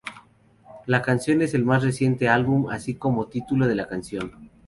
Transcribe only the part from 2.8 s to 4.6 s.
como el título de la canción.